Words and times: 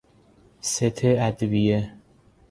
ست 0.61 1.05
ادویه 1.05 1.91